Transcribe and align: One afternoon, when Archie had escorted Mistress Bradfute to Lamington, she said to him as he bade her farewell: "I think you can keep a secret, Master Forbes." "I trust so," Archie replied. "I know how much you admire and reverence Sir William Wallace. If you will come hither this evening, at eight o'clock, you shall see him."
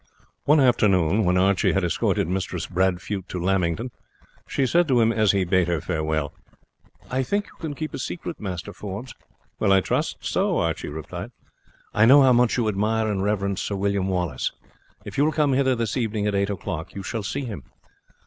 One 0.45 0.59
afternoon, 0.59 1.25
when 1.25 1.37
Archie 1.37 1.73
had 1.73 1.83
escorted 1.83 2.27
Mistress 2.27 2.65
Bradfute 2.65 3.27
to 3.29 3.39
Lamington, 3.39 3.91
she 4.47 4.65
said 4.65 4.87
to 4.87 4.99
him 4.99 5.11
as 5.11 5.31
he 5.31 5.43
bade 5.43 5.67
her 5.67 5.79
farewell: 5.79 6.33
"I 7.11 7.21
think 7.21 7.45
you 7.45 7.53
can 7.59 7.75
keep 7.75 7.93
a 7.93 7.99
secret, 7.99 8.39
Master 8.39 8.73
Forbes." 8.73 9.13
"I 9.61 9.79
trust 9.79 10.17
so," 10.21 10.57
Archie 10.57 10.89
replied. 10.89 11.29
"I 11.93 12.07
know 12.07 12.23
how 12.23 12.33
much 12.33 12.57
you 12.57 12.67
admire 12.67 13.11
and 13.11 13.21
reverence 13.21 13.61
Sir 13.61 13.75
William 13.75 14.07
Wallace. 14.07 14.51
If 15.05 15.19
you 15.19 15.23
will 15.25 15.31
come 15.31 15.53
hither 15.53 15.75
this 15.75 15.95
evening, 15.95 16.25
at 16.25 16.33
eight 16.33 16.49
o'clock, 16.49 16.95
you 16.95 17.03
shall 17.03 17.21
see 17.21 17.45
him." 17.45 17.61